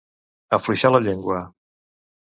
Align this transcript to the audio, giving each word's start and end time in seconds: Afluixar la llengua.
Afluixar 0.57 0.93
la 0.95 1.03
llengua. 1.05 1.41